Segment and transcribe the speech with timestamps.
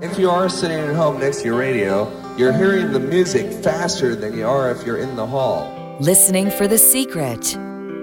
[0.00, 4.14] If you are sitting at home next to your radio, you're hearing the music faster
[4.14, 5.96] than you are if you're in the hall.
[5.98, 7.44] Listening for the secret,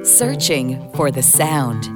[0.05, 1.87] searching for the sound.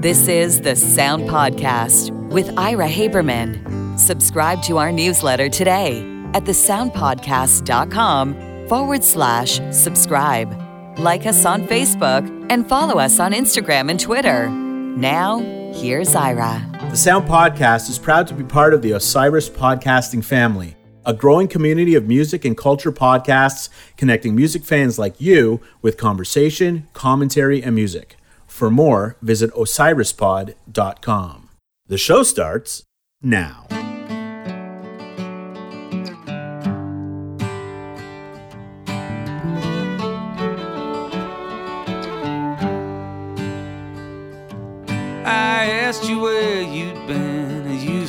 [0.00, 3.98] This is the Sound Podcast with Ira Haberman.
[3.98, 6.02] Subscribe to our newsletter today
[6.34, 10.54] at thesoundpodcast.com forward slash subscribe.
[11.00, 14.48] Like us on Facebook and follow us on Instagram and Twitter.
[14.50, 15.40] Now,
[15.74, 16.64] here's Ira.
[16.90, 21.46] The Sound Podcast is proud to be part of the Osiris podcasting family, a growing
[21.46, 23.68] community of music and culture podcasts
[23.98, 28.16] connecting music fans like you with conversation, commentary, and music.
[28.46, 31.50] For more, visit osirispod.com.
[31.86, 32.84] The show starts
[33.22, 33.66] now.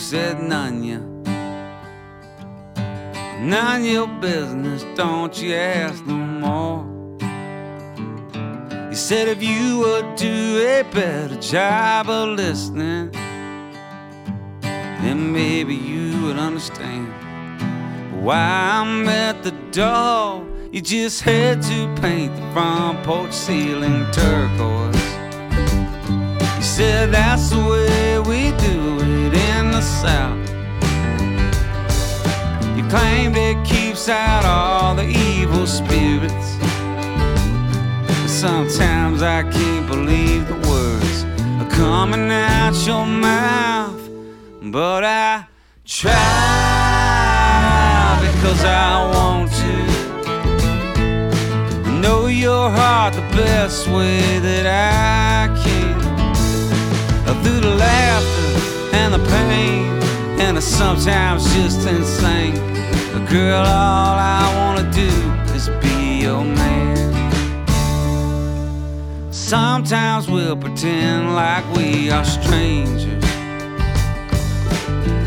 [0.09, 1.02] You said Nunya.
[3.41, 7.20] None your business, don't you ask no more.
[8.90, 13.12] You said if you would do a better job of listening,
[15.04, 17.13] then maybe you would understand
[18.24, 20.43] why I'm at the door.
[20.71, 24.96] You just had to paint the front porch ceiling turquoise.
[26.57, 28.79] You said that's the way we do
[29.82, 30.49] South.
[32.76, 36.58] You claimed it keeps out all the evil spirits.
[38.08, 41.26] But sometimes I can't believe the words
[41.62, 44.10] are coming out your mouth.
[44.62, 45.46] But I
[45.86, 46.14] try
[48.32, 49.76] because I want to
[52.02, 55.99] know your heart the best way that I can
[57.43, 58.38] through the laughter
[59.30, 59.85] pain,
[60.40, 62.58] and the sometimes just insane.
[63.16, 65.12] A girl, all I wanna do
[65.56, 66.80] is be your man.
[69.31, 73.24] Sometimes we'll pretend like we are strangers.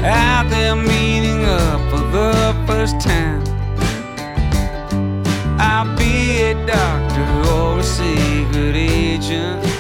[0.05, 3.43] Out there meeting up for the first time.
[5.59, 9.72] I'll be a doctor or a secret agent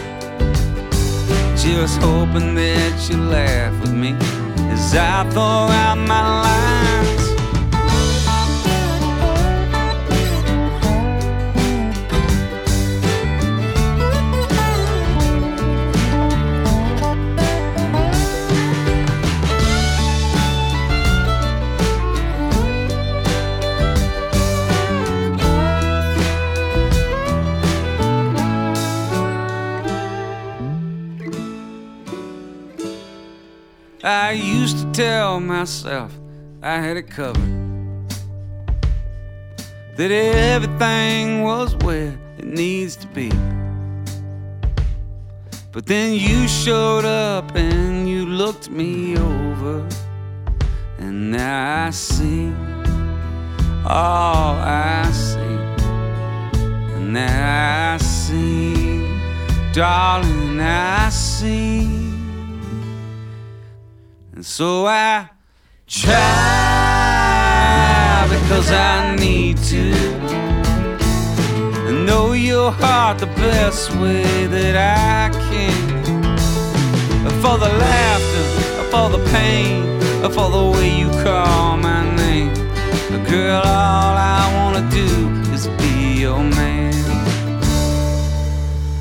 [1.63, 4.17] just hoping that you laugh with me
[4.73, 7.12] as I throw out my lines.
[35.63, 36.13] Myself
[36.61, 37.55] I had it covered.
[39.97, 43.31] That everything was where it needs to be.
[45.71, 49.87] But then you showed up and you looked me over.
[50.99, 52.53] And now I see
[53.87, 55.61] all I see.
[56.95, 59.07] And now I see,
[59.73, 61.85] darling, I see.
[64.35, 65.29] And so I
[65.93, 66.17] try
[68.31, 69.93] because I need to
[72.07, 75.93] know your heart the best way that I can.
[77.43, 78.47] For the laughter,
[78.91, 80.01] for the pain,
[80.31, 82.55] for the way you call my name.
[83.29, 85.09] Girl, all I wanna do
[85.53, 86.95] is be your man.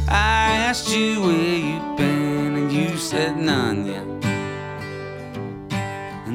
[0.09, 4.20] I asked you where you've been, and you said none yet.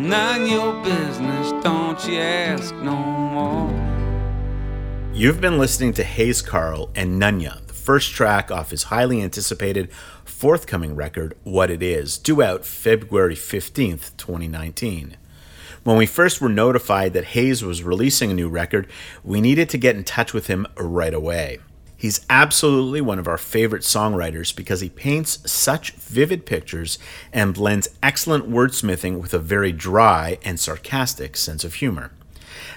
[0.06, 3.68] None your business, don't you ask no more.
[5.12, 9.92] You've been listening to Hayes Carll and Nunya, the first track off his highly anticipated
[10.24, 15.16] forthcoming record, What It Is, due out February 15th, 2019.
[15.82, 18.86] When we first were notified that Hayes was releasing a new record,
[19.24, 21.58] we needed to get in touch with him right away.
[21.96, 26.98] He's absolutely one of our favorite songwriters because he paints such vivid pictures
[27.32, 32.12] and blends excellent wordsmithing with a very dry and sarcastic sense of humor.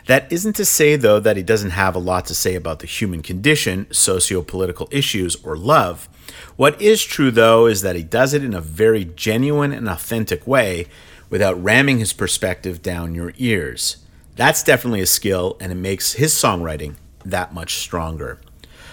[0.07, 2.87] That isn't to say, though, that he doesn't have a lot to say about the
[2.87, 6.07] human condition, socio political issues, or love.
[6.55, 10.47] What is true, though, is that he does it in a very genuine and authentic
[10.47, 10.87] way
[11.29, 13.97] without ramming his perspective down your ears.
[14.35, 16.95] That's definitely a skill, and it makes his songwriting
[17.25, 18.39] that much stronger.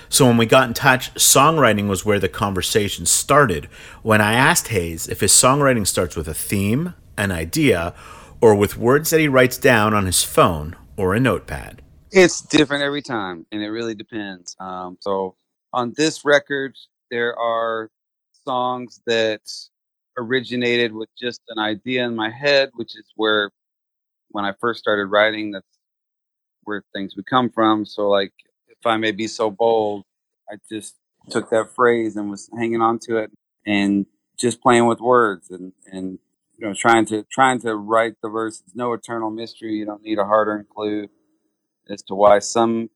[0.08, 3.66] So when we got in touch, songwriting was where the conversation started.
[4.02, 7.94] When I asked Hayes if his songwriting starts with a theme, an idea,
[8.40, 11.82] or with words that he writes down on his phone or a notepad?
[12.12, 14.56] It's different every time, and it really depends.
[14.60, 15.36] Um, so
[15.72, 16.76] on this record,
[17.10, 17.90] there are
[18.44, 19.42] songs that
[20.16, 23.50] originated with just an idea in my head, which is where
[24.30, 25.66] when I first started writing, that's
[26.64, 27.84] where things would come from.
[27.84, 28.32] So like,
[28.80, 30.04] if I may be so bold,
[30.50, 30.96] I just
[31.30, 33.32] took that phrase and was hanging on to it
[33.66, 34.06] and
[34.38, 36.18] just playing with words and, and
[36.58, 38.62] you know trying to trying to write the verses.
[38.74, 39.74] No eternal mystery.
[39.74, 41.08] You don't need a hard-earned clue
[41.90, 42.90] as to why some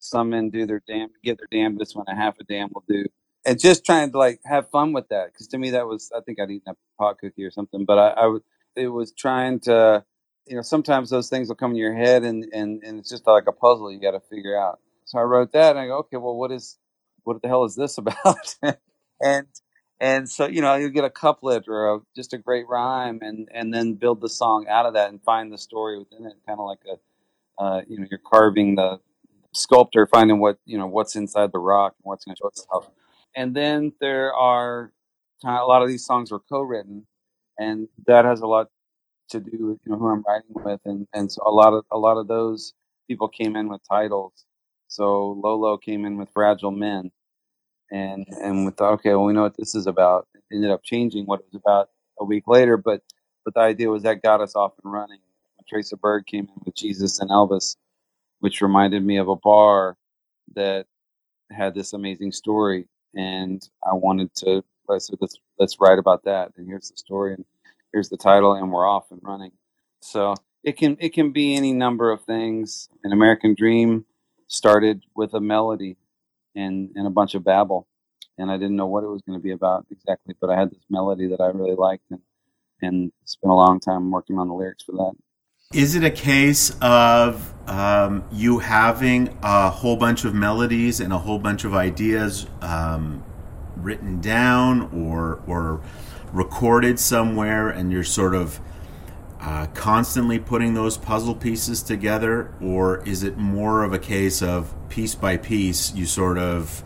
[0.00, 3.04] some men do their damn get their damnedest when a half a damn will do.
[3.46, 6.20] And just trying to like have fun with that because to me that was I
[6.22, 8.42] think I'd eaten a pot cookie or something, but I, I was
[8.76, 10.04] it was trying to
[10.46, 13.26] you know sometimes those things will come in your head and and and it's just
[13.26, 14.80] like a puzzle you got to figure out.
[15.06, 16.78] So I wrote that and I go okay well what is
[17.24, 18.56] what the hell is this about?
[19.20, 19.46] and
[20.00, 23.48] and so you know you get a couplet or a, just a great rhyme and
[23.52, 26.60] and then build the song out of that and find the story within it kind
[26.60, 29.00] of like a uh, you know you're carving the
[29.54, 32.90] sculptor finding what you know what's inside the rock and what's going to show itself
[33.34, 34.92] and then there are
[35.44, 37.06] a lot of these songs were co-written
[37.58, 38.68] and that has a lot
[39.30, 41.84] to do with you know who i'm writing with and and so a lot of
[41.90, 42.74] a lot of those
[43.08, 44.44] people came in with titles
[44.88, 47.10] so lolo came in with fragile men
[47.90, 50.26] and and we thought, okay, well, we know what this is about.
[50.34, 51.90] It ended up changing what it was about
[52.20, 53.02] a week later, but
[53.44, 55.20] but the idea was that got us off and running.
[55.60, 57.76] Matraca Berg came in with Jesus and Elvis,
[58.40, 59.96] which reminded me of a bar
[60.54, 60.86] that
[61.50, 64.64] had this amazing story, and I wanted to.
[64.98, 67.44] Said, let's let's write about that, and here's the story, and
[67.92, 69.50] here's the title, and we're off and running.
[70.00, 72.88] So it can it can be any number of things.
[73.02, 74.04] An American Dream
[74.48, 75.96] started with a melody
[76.54, 77.86] and and a bunch of babble,
[78.38, 80.70] and I didn't know what it was going to be about exactly, but I had
[80.70, 82.20] this melody that I really liked, and
[82.82, 85.12] and spent a long time working on the lyrics for that.
[85.74, 91.18] Is it a case of um, you having a whole bunch of melodies and a
[91.18, 93.24] whole bunch of ideas um,
[93.76, 95.80] written down or or
[96.32, 98.60] recorded somewhere, and you're sort of
[99.46, 104.74] uh, constantly putting those puzzle pieces together, or is it more of a case of
[104.88, 106.82] piece by piece you sort of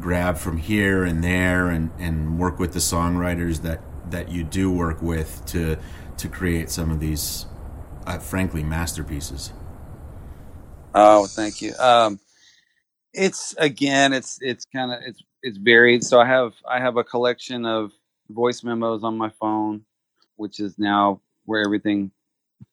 [0.00, 4.70] grab from here and there and, and work with the songwriters that, that you do
[4.70, 5.76] work with to
[6.16, 7.44] to create some of these,
[8.06, 9.52] uh, frankly, masterpieces?
[10.94, 11.74] Oh, thank you.
[11.78, 12.18] Um,
[13.12, 16.02] it's again, it's it's kind of it's it's varied.
[16.02, 17.92] So I have I have a collection of
[18.30, 19.84] voice memos on my phone,
[20.36, 22.12] which is now where everything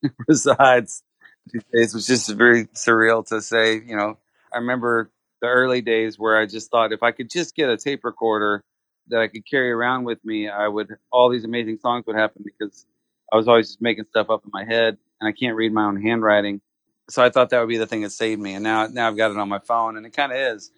[0.28, 1.04] resides
[1.52, 3.76] these days, which is very surreal to say.
[3.76, 4.18] You know,
[4.54, 5.10] I remember
[5.42, 8.64] the early days where I just thought if I could just get a tape recorder
[9.08, 12.44] that I could carry around with me, I would all these amazing songs would happen
[12.44, 12.86] because
[13.32, 15.86] I was always just making stuff up in my head and I can't read my
[15.86, 16.62] own handwriting.
[17.10, 18.56] So I thought that would be the thing that saved me.
[18.56, 20.72] And now now I've got it on my phone and it kind of is.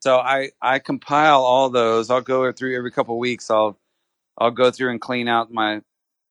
[0.00, 2.10] So I I compile all those.
[2.10, 3.50] I'll go through every couple weeks.
[3.50, 3.78] I'll
[4.38, 5.82] I'll go through and clean out my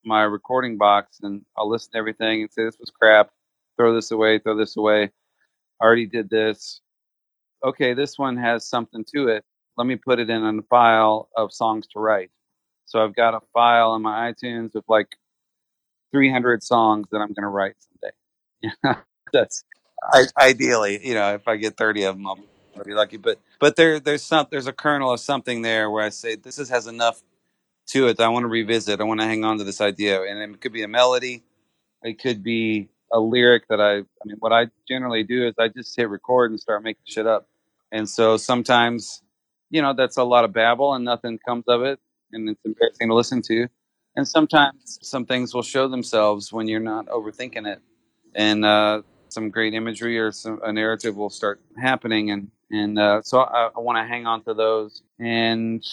[0.09, 3.31] my recording box and I'll listen to everything and say this was crap.
[3.77, 4.39] Throw this away.
[4.39, 5.11] Throw this away.
[5.81, 6.81] I already did this.
[7.65, 9.45] Okay, this one has something to it.
[9.77, 12.31] Let me put it in a file of songs to write.
[12.85, 15.09] So I've got a file in my iTunes with like
[16.11, 18.15] 300 songs that I'm going to write someday.
[18.83, 18.95] Yeah,
[19.33, 19.63] that's
[20.13, 22.39] I, ideally, you know, if I get 30 of them, I'll
[22.85, 23.17] be lucky.
[23.17, 26.59] But but there there's some there's a kernel of something there where I say this
[26.59, 27.21] is, has enough
[27.89, 29.01] to it that I want to revisit.
[29.01, 31.43] I want to hang on to this idea, and it could be a melody,
[32.03, 33.97] it could be a lyric that I.
[33.97, 37.27] I mean, what I generally do is I just hit record and start making shit
[37.27, 37.47] up,
[37.91, 39.21] and so sometimes,
[39.69, 41.99] you know, that's a lot of babble and nothing comes of it,
[42.31, 43.67] and it's embarrassing to listen to.
[44.15, 47.81] And sometimes some things will show themselves when you're not overthinking it,
[48.35, 53.21] and uh, some great imagery or some a narrative will start happening, and and uh,
[53.23, 55.83] so I, I want to hang on to those and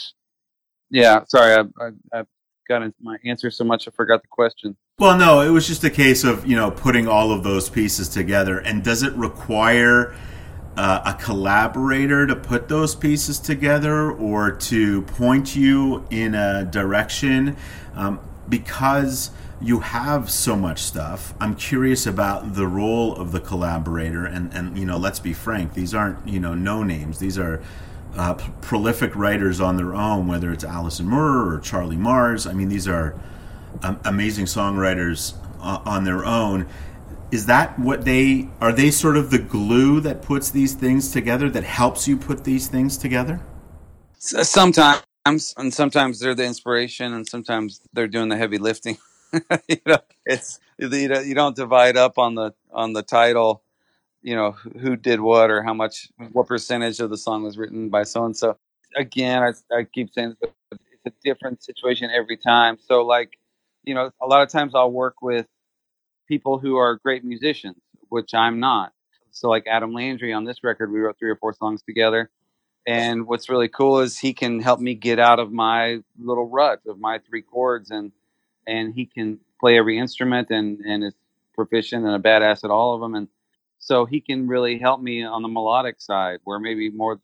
[0.91, 2.25] yeah, sorry, I, I, I
[2.69, 4.77] got into my answer so much I forgot the question.
[4.99, 8.09] Well, no, it was just a case of you know putting all of those pieces
[8.09, 8.59] together.
[8.59, 10.15] And does it require
[10.77, 17.57] uh, a collaborator to put those pieces together, or to point you in a direction?
[17.95, 21.35] Um, because you have so much stuff.
[21.41, 25.75] I'm curious about the role of the collaborator, and and you know, let's be frank,
[25.75, 27.19] these aren't you know no names.
[27.19, 27.63] These are
[28.17, 32.47] uh, prolific writers on their own, whether it's Allison Moorer or Charlie Mars.
[32.47, 33.19] I mean, these are
[33.83, 36.67] um, amazing songwriters uh, on their own.
[37.31, 38.73] Is that what they are?
[38.73, 42.69] They sort of the glue that puts these things together, that helps you put these
[42.69, 43.41] things together.
[44.19, 48.97] Sometimes, and sometimes they're the inspiration, and sometimes they're doing the heavy lifting.
[49.69, 53.63] you know, it's you you don't divide up on the on the title.
[54.27, 57.91] You know who did what or how much, what percentage of the song was written
[57.91, 58.59] by so and so.
[58.97, 62.77] Again, I, I keep saying it's a different situation every time.
[62.89, 63.39] So, like,
[63.85, 65.47] you know, a lot of times I'll work with
[66.27, 67.77] people who are great musicians,
[68.09, 68.93] which I'm not.
[69.31, 72.29] So, like Adam Landry on this record, we wrote three or four songs together.
[72.85, 76.81] And what's really cool is he can help me get out of my little rut
[76.89, 78.11] of my three chords, and
[78.67, 81.15] and he can play every instrument and and is
[81.55, 83.15] proficient and a badass at all of them.
[83.15, 83.29] And
[83.87, 87.21] so he can really help me on the melodic side, where maybe more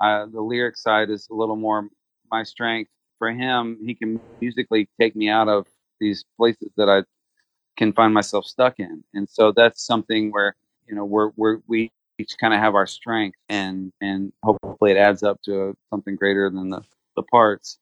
[0.00, 1.86] uh, the lyric side is a little more
[2.30, 2.90] my strength.
[3.18, 5.66] For him, he can musically take me out of
[6.00, 7.02] these places that I
[7.76, 9.04] can find myself stuck in.
[9.12, 10.56] And so that's something where
[10.88, 14.96] you know we're we're we each kind of have our strength and and hopefully it
[14.96, 16.80] adds up to something greater than the
[17.16, 17.78] the parts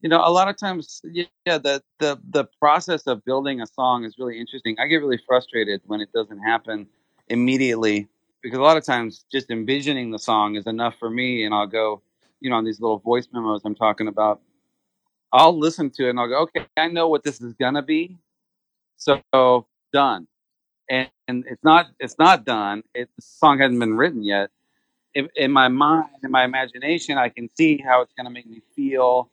[0.00, 1.24] you know a lot of times yeah
[1.58, 5.80] the the the process of building a song is really interesting i get really frustrated
[5.86, 6.86] when it doesn't happen
[7.30, 8.08] immediately
[8.42, 11.66] because a lot of times just envisioning the song is enough for me and i'll
[11.66, 12.02] go
[12.40, 14.40] you know on these little voice memos i'm talking about
[15.32, 18.18] i'll listen to it and i'll go okay i know what this is gonna be
[18.96, 20.26] so done
[20.90, 22.82] and, and it's not it's not done.
[22.94, 24.50] It, the song hasn't been written yet.
[25.14, 28.60] In, in my mind, in my imagination, I can see how it's to make me
[28.76, 29.30] feel,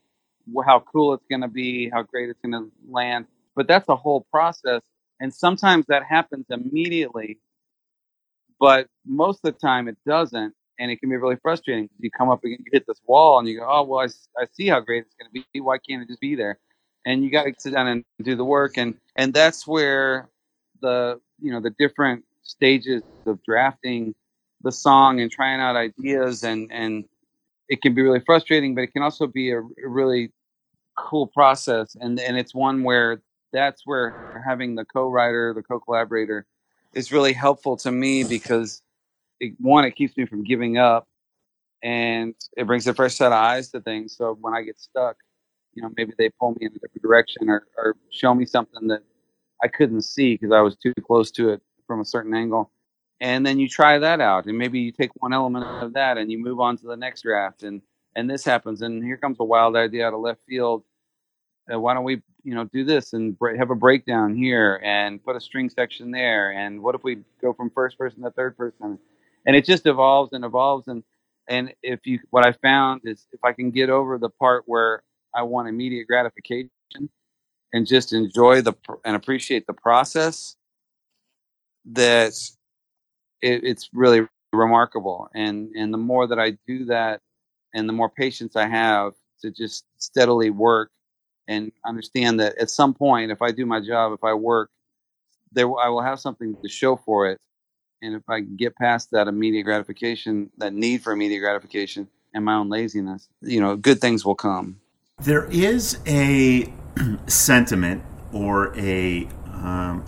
[0.66, 3.26] how cool it's to be, how great it's to land.
[3.56, 4.82] But that's a whole process,
[5.20, 7.40] and sometimes that happens immediately.
[8.60, 12.12] But most of the time, it doesn't, and it can be really frustrating because you
[12.12, 14.68] come up and you hit this wall, and you go, "Oh, well, I, I see
[14.68, 15.62] how great it's going to be.
[15.62, 16.60] Why can't it just be there?"
[17.06, 20.30] And you got to sit down and do the work, and and that's where
[20.82, 24.16] the you know the different stages of drafting
[24.62, 27.06] the song and trying out ideas and and
[27.70, 30.32] it can be really frustrating but it can also be a, a really
[30.98, 33.22] cool process and and it's one where
[33.54, 36.46] that's where having the co-writer the co-collaborator
[36.94, 38.82] is really helpful to me because
[39.40, 41.08] it, one it keeps me from giving up
[41.84, 45.16] and it brings a fresh set of eyes to things so when i get stuck
[45.74, 48.88] you know maybe they pull me in a different direction or, or show me something
[48.88, 49.04] that
[49.64, 52.72] I couldn't see because I was too close to it from a certain angle.
[53.20, 56.32] And then you try that out, and maybe you take one element of that, and
[56.32, 57.82] you move on to the next draft, and
[58.16, 60.84] and this happens, and here comes a wild idea out of left field.
[61.74, 65.36] Uh, why don't we, you know, do this and have a breakdown here, and put
[65.36, 69.00] a string section there, and what if we go from first person to third person,
[69.46, 71.04] and it just evolves and evolves, and
[71.50, 75.04] and if you, what I found is if I can get over the part where
[75.36, 76.70] I want immediate gratification
[77.74, 78.74] and just enjoy the
[79.06, 80.56] and appreciate the process
[81.86, 82.34] that
[83.42, 85.30] it, it's really remarkable.
[85.36, 87.22] And and the more that i do that
[87.74, 90.92] and the more patience i have to just steadily work
[91.48, 94.70] and understand that at some point if i do my job if i work
[95.52, 97.40] there i will have something to show for it
[98.02, 102.56] and if i get past that immediate gratification that need for immediate gratification and my
[102.56, 104.80] own laziness you know good things will come
[105.20, 106.72] there is a
[107.28, 110.04] sentiment or a um,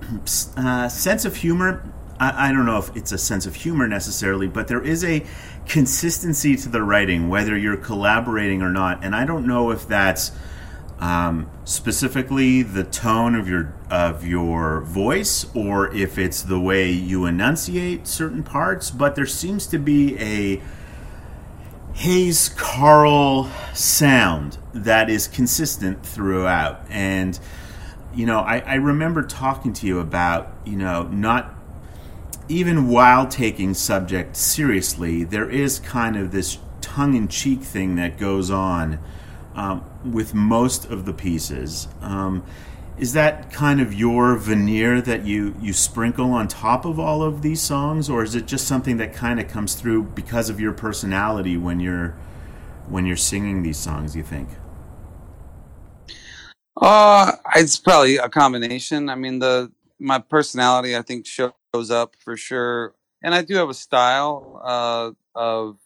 [0.56, 1.84] uh, sense of humor.
[2.22, 5.24] I, I, don't know if it's a sense of humor necessarily, but there is a
[5.66, 9.04] consistency to the writing, whether you're collaborating or not.
[9.04, 10.30] And I don't know if that's
[11.00, 17.26] um, specifically the tone of your of your voice or if it's the way you
[17.26, 18.92] enunciate certain parts.
[18.92, 20.62] But there seems to be a
[21.94, 26.86] Hayes Carll sound that is consistent throughout.
[26.88, 27.38] And,
[28.14, 31.52] you know, I, I remember talking to you about, you know, not
[32.52, 38.18] even while taking subject seriously, there is kind of this tongue in cheek thing that
[38.18, 38.98] goes on
[39.54, 41.88] um, with most of the pieces.
[42.02, 42.44] Um,
[42.98, 47.40] is that kind of your veneer that you you sprinkle on top of all of
[47.40, 50.72] these songs or is it just something that kind of comes through because of your
[50.72, 52.10] personality when you're
[52.86, 54.46] when you're singing these songs you think
[56.82, 62.36] uh it's probably a combination i mean the my personality i think shows up for
[62.36, 65.78] sure and i do have a style uh of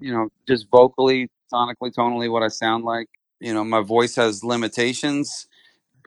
[0.00, 3.08] you know just vocally sonically tonally what i sound like
[3.40, 5.48] you know my voice has limitations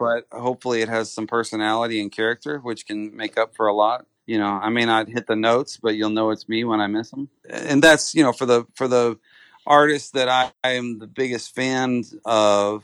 [0.01, 4.07] but hopefully it has some personality and character, which can make up for a lot.
[4.25, 6.87] You know, I may not hit the notes, but you'll know it's me when I
[6.87, 7.29] miss them.
[7.47, 9.19] And that's you know for the for the
[9.67, 12.83] artists that I, I am the biggest fan of,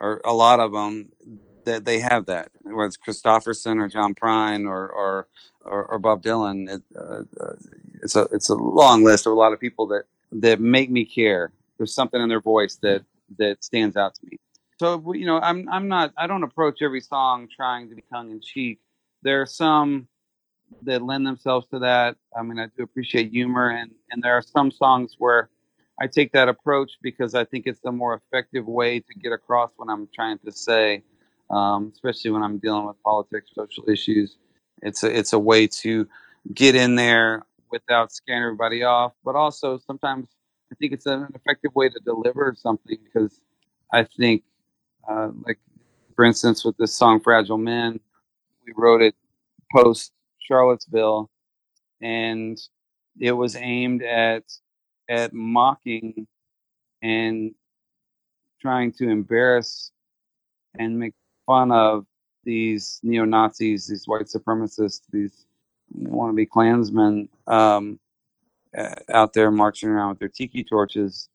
[0.00, 1.12] or a lot of them
[1.70, 5.28] that they have that, whether it's Kristofferson or John Prine or or
[5.62, 6.68] or, or Bob Dylan.
[6.68, 7.54] It, uh, uh,
[8.02, 11.04] it's a it's a long list of a lot of people that that make me
[11.04, 11.52] care.
[11.78, 13.04] There's something in their voice that
[13.38, 14.38] that stands out to me
[14.80, 18.30] so you know, I'm I'm not I don't approach every song trying to be tongue
[18.30, 18.80] in cheek.
[19.22, 20.08] There are some
[20.82, 22.16] that lend themselves to that.
[22.34, 25.50] I mean, I do appreciate humor, and and there are some songs where
[26.00, 29.70] I take that approach because I think it's the more effective way to get across
[29.76, 31.02] what I'm trying to say,
[31.50, 34.36] um, especially when I'm dealing with politics, social issues.
[34.82, 36.08] It's a it's a way to
[36.54, 40.28] get in there without scaring everybody off, but also sometimes
[40.72, 43.40] I think it's an effective way to deliver something because
[43.92, 44.42] I think,
[45.08, 45.58] uh, like
[46.16, 48.00] for instance, with this song "Fragile Men,"
[48.66, 49.14] we wrote it
[49.74, 51.30] post Charlottesville,
[52.00, 52.58] and
[53.20, 54.44] it was aimed at
[55.08, 56.26] at mocking
[57.02, 57.54] and
[58.60, 59.92] trying to embarrass
[60.78, 61.14] and make
[61.50, 62.06] fun of
[62.44, 65.46] these neo Nazis, these white supremacists, these
[66.00, 67.98] wannabe Klansmen um,
[69.08, 71.28] out there marching around with their tiki torches,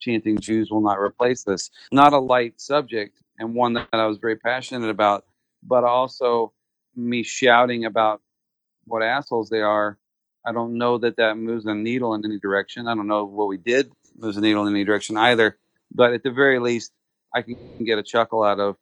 [0.00, 4.18] chanting "Jews will not replace us." Not a light subject, and one that I was
[4.18, 5.24] very passionate about,
[5.62, 6.52] but also
[6.96, 8.20] me shouting about
[8.86, 9.98] what assholes they are.
[10.44, 12.88] I don't know that that moves a needle in any direction.
[12.88, 15.56] I don't know what we did moves a needle in any direction either.
[15.92, 16.92] But at the very least,
[17.34, 18.76] I can get a chuckle out of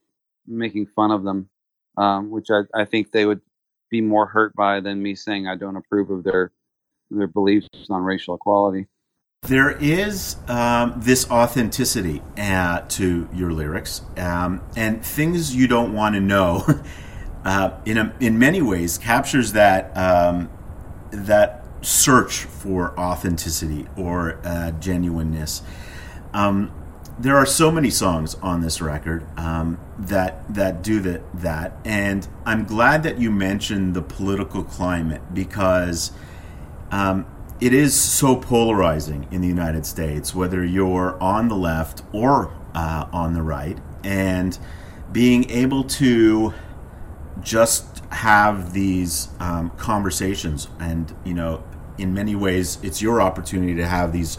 [0.49, 1.49] making fun of them,
[1.97, 3.41] um, which I, I think they would
[3.91, 6.53] be more hurt by than me saying I don't approve of their
[7.11, 8.87] their beliefs on racial equality.
[9.43, 16.17] There is um, this authenticity uh, to your lyrics, um, and things you don't want
[16.17, 16.67] to know.
[17.45, 20.51] uh, in a, in many ways, captures that um,
[21.11, 25.63] that search for authenticity or uh, genuineness.
[26.35, 26.73] Um,
[27.19, 32.27] there are so many songs on this record um, that that do that that, and
[32.47, 36.13] I'm glad that you mentioned the political climate because
[36.91, 37.27] um,
[37.61, 43.07] it is so polarizing in the United States, whether you're on the left or uh,
[43.13, 44.57] on the right, and
[45.11, 46.55] being able to
[47.43, 51.65] just have these um, conversations, and you know,
[51.99, 54.39] in many ways, it's your opportunity to have these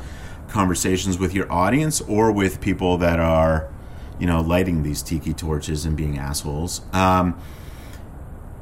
[0.49, 3.71] conversations with your audience or with people that are,
[4.19, 6.81] you know, lighting these tiki torches and being assholes.
[6.93, 7.39] Um,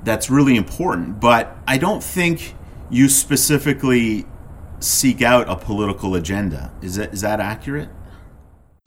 [0.03, 2.55] that's really important, but I don't think
[2.89, 4.25] you specifically
[4.79, 6.71] seek out a political agenda.
[6.81, 7.89] Is that is that accurate?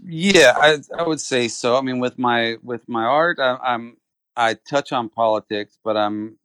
[0.03, 1.77] Yeah, I I would say so.
[1.77, 3.97] I mean, with my with my art, I, I'm
[4.37, 6.39] I touch on politics, but I'm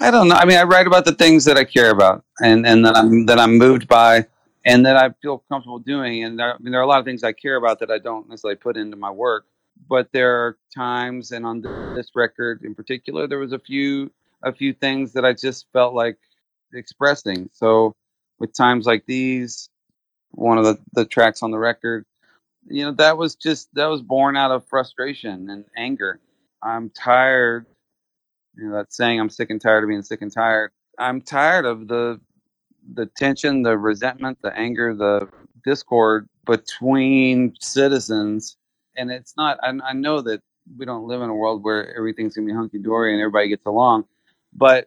[0.00, 0.34] I don't know.
[0.34, 3.26] I mean, I write about the things that I care about, and and that I'm
[3.26, 4.26] that I'm moved by,
[4.64, 6.24] and that I feel comfortable doing.
[6.24, 8.28] And I mean, there are a lot of things I care about that I don't
[8.28, 9.46] necessarily put into my work.
[9.88, 11.62] But there are times, and on
[11.94, 14.10] this record in particular, there was a few
[14.44, 16.18] a few things that I just felt like
[16.74, 17.48] expressing.
[17.52, 17.94] So
[18.38, 19.68] with times like these,
[20.32, 22.04] one of the, the tracks on the record,
[22.68, 26.20] you know, that was just that was born out of frustration and anger.
[26.62, 27.66] I'm tired.
[28.56, 30.70] You know, that saying, I'm sick and tired of being sick and tired.
[30.98, 32.20] I'm tired of the
[32.94, 35.28] the tension, the resentment, the anger, the
[35.64, 38.56] discord between citizens.
[38.96, 40.40] And it's not, I, I know that
[40.78, 43.48] we don't live in a world where everything's going to be hunky dory and everybody
[43.48, 44.04] gets along,
[44.52, 44.86] but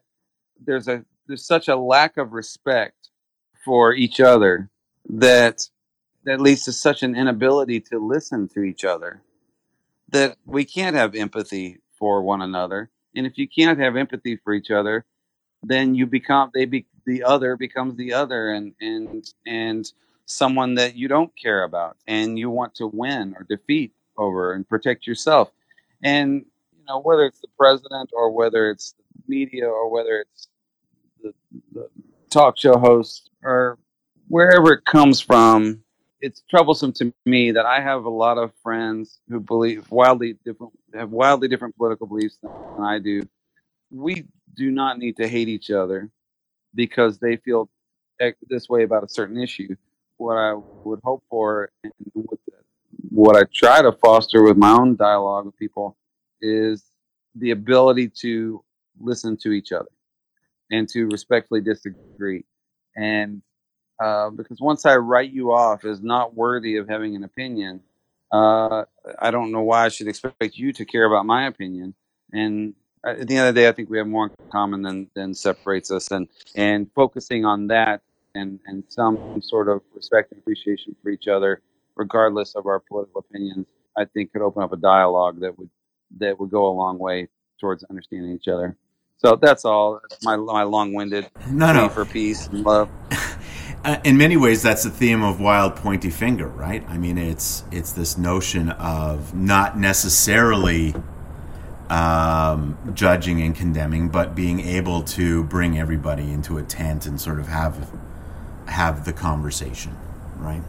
[0.63, 3.09] there's a there's such a lack of respect
[3.63, 4.69] for each other
[5.09, 5.69] that
[6.23, 9.21] that leads to such an inability to listen to each other
[10.09, 14.53] that we can't have empathy for one another and if you can't have empathy for
[14.53, 15.05] each other
[15.63, 19.91] then you become they be the other becomes the other and and and
[20.25, 24.67] someone that you don't care about and you want to win or defeat over and
[24.67, 25.51] protect yourself
[26.03, 26.45] and
[26.77, 30.47] you know whether it's the president or whether it's the media or whether it's
[31.21, 31.33] the,
[31.73, 31.89] the
[32.29, 33.77] talk show host or
[34.27, 35.81] wherever it comes from,
[36.21, 40.73] it's troublesome to me that I have a lot of friends who believe wildly different
[40.93, 43.21] have wildly different political beliefs than I do.
[43.91, 46.09] We do not need to hate each other
[46.75, 47.69] because they feel
[48.49, 49.75] this way about a certain issue.
[50.17, 51.93] What I would hope for, and
[53.09, 55.97] what I try to foster with my own dialogue with people,
[56.41, 56.83] is
[57.35, 58.63] the ability to
[58.99, 59.89] listen to each other
[60.71, 62.45] and to respectfully disagree.
[62.95, 63.41] And
[64.01, 67.81] uh, because once I write you off as not worthy of having an opinion,
[68.31, 68.85] uh,
[69.19, 71.93] I don't know why I should expect you to care about my opinion.
[72.31, 72.73] And
[73.05, 75.33] at the end of the day, I think we have more in common than, than
[75.33, 76.11] separates us.
[76.11, 78.01] And, and focusing on that
[78.33, 81.61] and, and some sort of respect and appreciation for each other,
[81.95, 83.65] regardless of our political opinions,
[83.97, 85.69] I think could open up a dialogue that would
[86.17, 87.27] that would go a long way
[87.59, 88.77] towards understanding each other.
[89.17, 89.99] So that's all.
[90.09, 91.89] That's my my long winded no, no.
[91.89, 92.89] for peace and love.
[93.85, 96.83] uh, in many ways, that's the theme of Wild Pointy Finger, right?
[96.89, 100.93] I mean, it's it's this notion of not necessarily
[101.89, 107.39] um, judging and condemning, but being able to bring everybody into a tent and sort
[107.39, 107.91] of have
[108.67, 109.95] have the conversation,
[110.37, 110.63] right?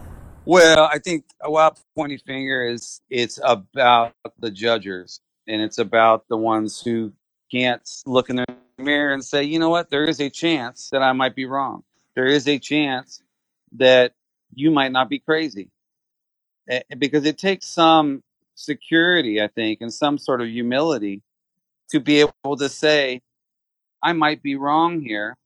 [0.45, 6.29] Well, I think a wild pointy finger is it's about the judges and it's about
[6.29, 7.13] the ones who
[7.51, 8.45] can't look in the
[8.79, 11.83] mirror and say, you know what, there is a chance that I might be wrong.
[12.15, 13.23] There is a chance
[13.73, 14.13] that
[14.55, 15.71] you might not be crazy.
[16.99, 18.23] Because it takes some
[18.57, 21.23] security, I think, and some sort of humility
[21.91, 23.23] to be able to say,
[24.03, 25.37] I might be wrong here.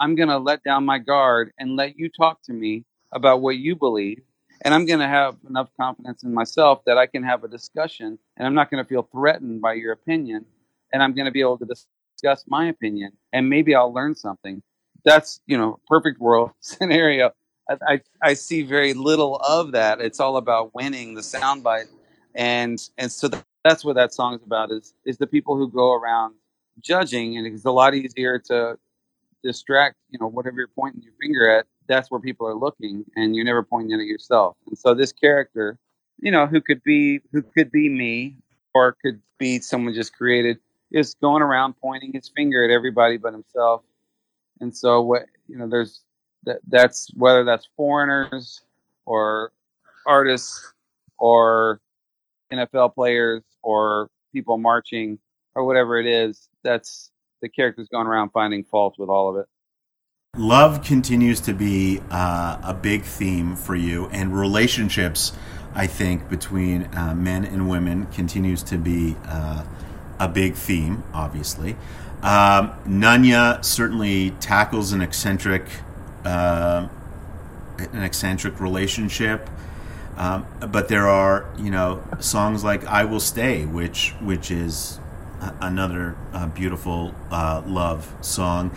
[0.00, 3.56] I'm going to let down my guard and let you talk to me about what
[3.56, 4.22] you believe.
[4.62, 8.18] And I'm going to have enough confidence in myself that I can have a discussion
[8.36, 10.44] and I'm not going to feel threatened by your opinion.
[10.92, 14.62] And I'm going to be able to discuss my opinion and maybe I'll learn something.
[15.04, 17.32] That's, you know, perfect world scenario.
[17.68, 20.00] I, I, I see very little of that.
[20.00, 21.88] It's all about winning the soundbite.
[22.34, 23.28] And, and so
[23.64, 26.34] that's what that song is about is, is the people who go around
[26.80, 27.36] judging.
[27.36, 28.78] And it's a lot easier to
[29.42, 33.34] distract, you know, whatever you're pointing your finger at that's where people are looking and
[33.34, 34.56] you're never pointing at yourself.
[34.66, 35.78] And so this character,
[36.20, 38.36] you know, who could be who could be me
[38.74, 40.58] or could be someone just created
[40.92, 43.82] is going around pointing his finger at everybody but himself.
[44.60, 46.02] And so what you know, there's
[46.44, 48.60] that that's whether that's foreigners
[49.06, 49.50] or
[50.06, 50.72] artists
[51.18, 51.80] or
[52.52, 55.18] NFL players or people marching
[55.54, 57.10] or whatever it is, that's
[57.42, 59.46] the character's going around finding fault with all of it.
[60.36, 65.32] Love continues to be uh, a big theme for you, and relationships,
[65.74, 69.64] I think, between uh, men and women continues to be uh,
[70.20, 71.76] a big theme, obviously.
[72.22, 75.64] Um, Nunya certainly tackles an eccentric,
[76.24, 76.88] uh,
[77.78, 79.48] an eccentric relationship.
[80.18, 85.00] Um, but there are, you know, songs like "I Will Stay," which which is
[85.60, 88.76] another uh, beautiful uh, love song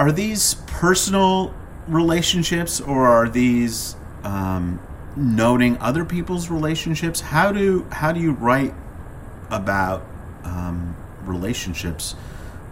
[0.00, 1.54] are these personal
[1.86, 4.80] relationships or are these um,
[5.14, 7.20] noting other people's relationships?
[7.20, 8.72] How do how do you write
[9.50, 10.06] about
[10.42, 12.14] um, relationships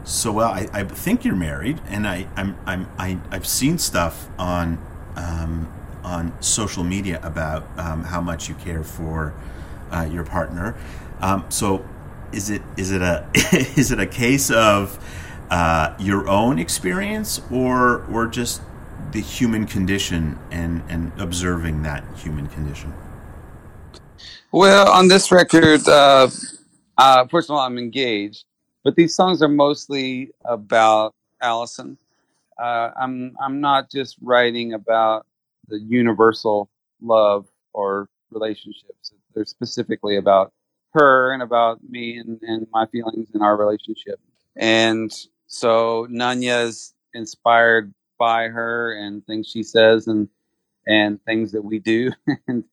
[0.05, 0.49] so well?
[0.49, 4.79] I, I, think you're married, and I I'm, I'm I, I've seen stuff on
[5.15, 5.71] um,
[6.05, 9.35] on social media about um, how much you care for
[9.91, 10.75] uh, your partner.
[11.21, 11.85] Um, so
[12.33, 14.99] is it is it a is it a case of
[15.51, 18.63] uh, your own experience or or just
[19.13, 22.93] the human condition and and observing that human condition
[24.53, 26.29] well on this record uh,
[26.99, 28.45] uh, first of all i'm engaged
[28.85, 31.97] but these songs are mostly about allison
[32.59, 35.27] uh, i'm i'm not just writing about
[35.69, 39.13] the universal love or relationships.
[39.35, 40.53] They're specifically about
[40.93, 44.21] her and about me and, and my feelings in our relationship.
[44.57, 45.13] And
[45.47, 50.29] so Nunya's inspired by her and things she says and
[50.87, 52.13] and things that we do.
[52.49, 52.65] And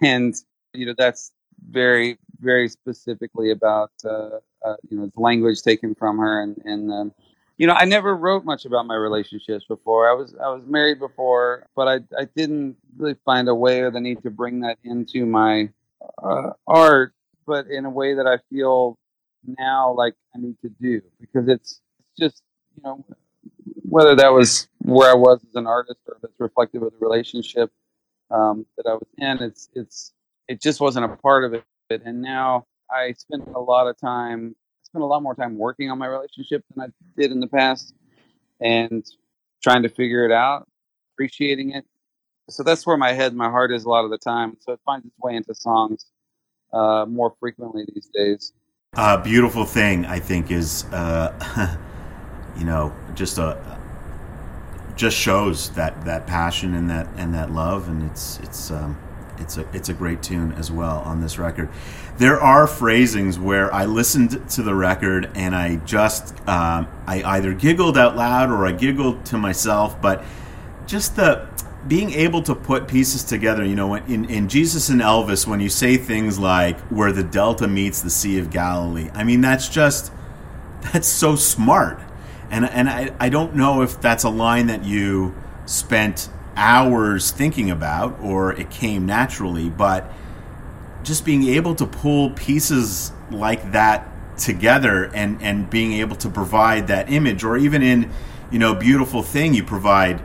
[0.00, 0.34] and
[0.72, 1.32] you know that's
[1.68, 6.92] very very specifically about uh, uh, you know the language taken from her and and
[6.92, 7.12] um,
[7.62, 10.98] you know I never wrote much about my relationships before I was I was married
[10.98, 14.78] before but I I didn't really find a way or the need to bring that
[14.84, 15.70] into my
[16.22, 17.14] uh, art
[17.46, 18.98] but in a way that I feel
[19.58, 21.80] now like I need to do because it's
[22.18, 22.42] just
[22.76, 23.04] you know
[23.82, 27.70] whether that was where I was as an artist or that's reflective of the relationship
[28.30, 29.38] um, that I was in.
[29.42, 30.12] It's it's
[30.48, 31.64] it just wasn't a part of it.
[32.04, 34.56] And now I spend a lot of time,
[34.92, 37.46] I spend a lot more time working on my relationship than I did in the
[37.46, 37.94] past,
[38.60, 39.04] and
[39.62, 40.68] trying to figure it out,
[41.14, 41.84] appreciating it.
[42.50, 44.56] So that's where my head, my heart is a lot of the time.
[44.60, 46.06] So it finds its way into songs
[46.72, 48.52] uh, more frequently these days.
[48.94, 50.84] A beautiful thing, I think, is.
[50.92, 51.78] Uh,
[52.58, 53.78] you know, just a
[54.94, 58.98] just shows that that passion and that and that love, and it's it's um,
[59.38, 61.68] it's a it's a great tune as well on this record.
[62.18, 67.52] There are phrasings where I listened to the record and I just um, I either
[67.54, 70.24] giggled out loud or I giggled to myself, but
[70.86, 71.48] just the
[71.88, 75.68] being able to put pieces together, you know, in, in Jesus and Elvis, when you
[75.68, 80.12] say things like where the Delta meets the Sea of Galilee, I mean, that's just,
[80.92, 82.00] that's so smart
[82.52, 87.70] and and I, I don't know if that's a line that you spent hours thinking
[87.70, 90.12] about or it came naturally, but
[91.02, 96.86] just being able to pull pieces like that together and and being able to provide
[96.86, 98.10] that image or even in
[98.50, 100.20] you know beautiful thing you provide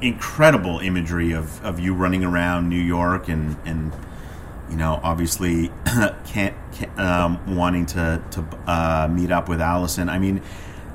[0.00, 3.92] incredible imagery of, of you running around New York and and
[4.70, 5.70] you know obviously
[6.24, 10.08] can't, can't um, wanting to to uh, meet up with Allison.
[10.08, 10.42] I mean,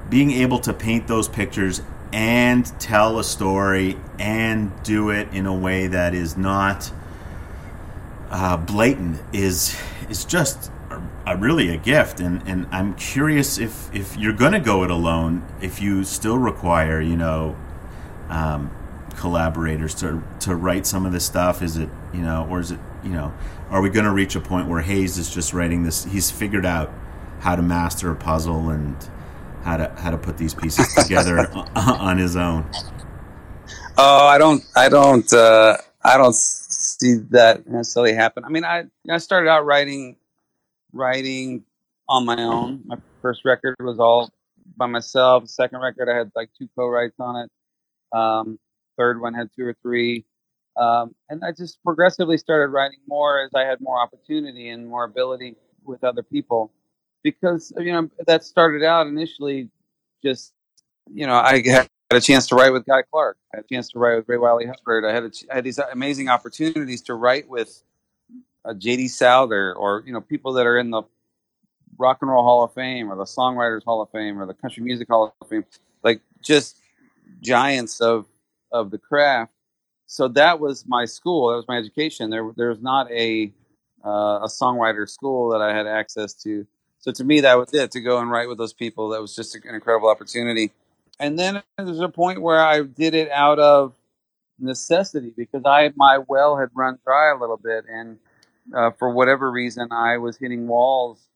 [0.10, 1.82] being able to paint those pictures
[2.16, 6.90] and tell a story and do it in a way that is not
[8.30, 9.78] uh, blatant is
[10.10, 12.22] is just a, a really a gift.
[12.22, 17.02] And, and I'm curious if, if you're gonna go it alone if you still require
[17.02, 17.58] you know
[18.30, 18.74] um,
[19.18, 21.62] collaborators to to write some of this stuff.
[21.62, 23.34] Is it you know or is it you know
[23.70, 26.94] are we gonna reach a point where Hayes is just writing this he's figured out
[27.42, 28.96] how to master a puzzle and
[29.66, 32.66] how to how to put these pieces together on his own
[33.98, 38.46] oh I don't I don't uh, I don't see that necessarily happen.
[38.46, 40.18] I mean, I you know, I started out writing
[40.94, 41.64] writing
[42.08, 42.84] on my own.
[42.86, 44.32] My first record was all
[44.78, 45.44] by myself.
[45.44, 48.18] The second record, I had like two co-writes on it.
[48.18, 48.60] Um,
[48.98, 50.26] third one had two or three.
[50.78, 55.06] Um, and I just progressively started writing more as I had more opportunity and more
[55.06, 56.72] ability with other people.
[57.26, 59.68] Because you know that started out initially
[60.24, 60.54] just
[61.12, 63.38] you know I had a chance to write with Guy Clark.
[63.52, 66.30] I had a chance to write with Ray Wylie Hubbard, I had, had these amazing
[66.30, 67.82] opportunities to write with
[68.64, 69.08] uh, J.D.
[69.08, 71.02] Souther or you know people that are in the
[71.98, 74.84] Rock and Roll Hall of Fame or the Songwriters Hall of Fame or the Country
[74.84, 75.66] Music Hall of Fame,
[76.04, 76.78] like just
[77.42, 78.28] giants of
[78.72, 79.52] of the craft.
[80.06, 81.50] So that was my school.
[81.50, 82.30] That was my education.
[82.30, 83.52] There there was not a
[84.06, 86.68] uh, a songwriter school that I had access to.
[87.06, 87.92] So to me, that was it.
[87.92, 90.72] To go and write with those people, that was just an incredible opportunity
[91.20, 93.94] and then there's a point where I did it out of
[94.60, 98.18] necessity because I my well had run dry a little bit, and
[98.76, 101.28] uh, for whatever reason, I was hitting walls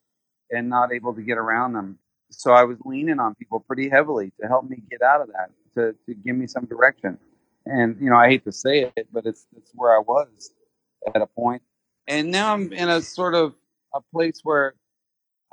[0.52, 2.00] and not able to get around them.
[2.32, 5.52] So I was leaning on people pretty heavily to help me get out of that,
[5.76, 7.18] to to give me some direction.
[7.66, 10.52] And you know, I hate to say it, but it's it's where I was
[11.14, 11.62] at a point.
[12.08, 13.54] And now I'm in a sort of
[13.94, 14.74] a place where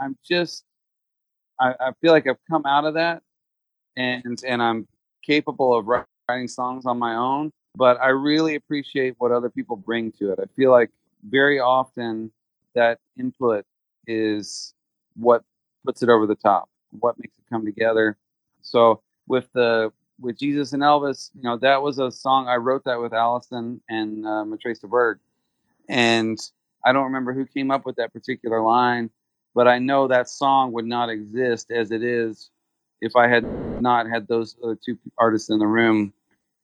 [0.00, 0.64] I'm just
[1.60, 3.22] I, I feel like I've come out of that
[3.96, 4.86] and and I'm
[5.24, 7.52] capable of writing songs on my own.
[7.74, 10.38] But I really appreciate what other people bring to it.
[10.40, 10.90] I feel like
[11.28, 12.30] very often
[12.74, 13.64] that input
[14.06, 14.74] is
[15.14, 15.42] what
[15.84, 18.16] puts it over the top, what makes it come together.
[18.62, 22.84] So with the with Jesus and Elvis, you know, that was a song I wrote
[22.84, 25.18] that with Allison and uh, Matraca Berg,
[25.88, 26.38] and
[26.84, 29.10] I don't remember who came up with that particular line,
[29.56, 32.50] but I know that song would not exist as it is
[33.00, 33.44] if I had
[33.80, 36.12] not had those other two artists in the room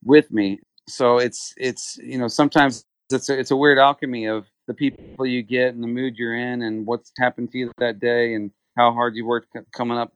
[0.04, 0.60] with me.
[0.88, 5.24] So it's it's you know sometimes it's a, it's a weird alchemy of the people
[5.24, 8.50] you get and the mood you're in and what's happened to you that day and
[8.76, 10.12] how hard you worked coming up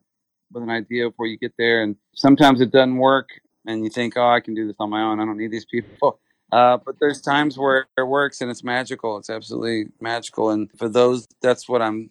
[0.53, 1.81] with an idea before you get there.
[1.81, 3.29] And sometimes it doesn't work
[3.65, 5.19] and you think, oh, I can do this on my own.
[5.19, 6.19] I don't need these people.
[6.49, 9.17] Uh, but there's times where it works and it's magical.
[9.17, 10.49] It's absolutely magical.
[10.49, 12.09] And for those, that's what I'm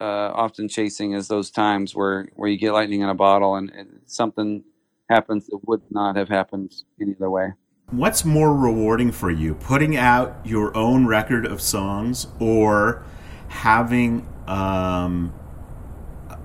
[0.00, 3.72] uh, often chasing is those times where where you get lightning in a bottle and,
[4.08, 4.62] something
[5.10, 7.52] happens that would not have happened any other way.
[7.90, 13.04] What's more rewarding for you, putting out your own record of songs or
[13.48, 15.32] having um,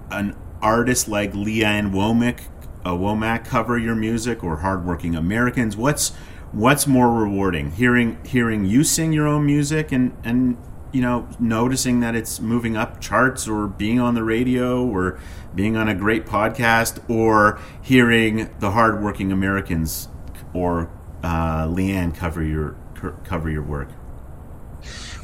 [0.10, 2.42] an artist like Lee Ann Womack,
[2.84, 5.78] uh, Womack cover your music or Hardworking Americans?
[5.78, 6.10] What's
[6.52, 10.58] what's more rewarding, hearing hearing you sing your own music and and
[10.92, 15.20] you know, noticing that it's moving up charts or being on the radio or
[15.56, 20.10] being on a great podcast or hearing the hardworking Americans
[20.54, 20.90] or
[21.24, 22.76] uh, Lee Ann cover your
[23.24, 23.90] cover your work?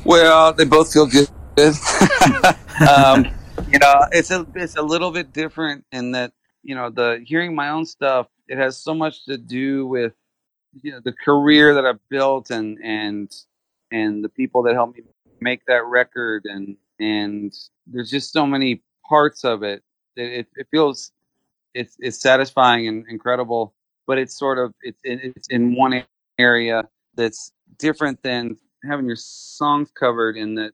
[0.03, 1.29] Well, they both feel good.
[2.87, 3.27] um,
[3.69, 7.55] you know, it's a it's a little bit different in that you know the hearing
[7.55, 8.27] my own stuff.
[8.47, 10.13] It has so much to do with
[10.81, 13.33] you know the career that I've built and and
[13.91, 15.03] and the people that helped me
[15.41, 17.53] make that record and and
[17.85, 19.83] there's just so many parts of it
[20.15, 21.11] it, it feels
[21.73, 23.73] it's it's satisfying and incredible
[24.05, 26.03] but it's sort of it's it's in one
[26.39, 26.83] area
[27.15, 30.71] that's different than having your songs covered in that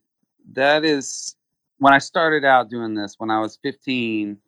[0.52, 1.36] that is
[1.78, 4.38] when I started out doing this when I was 15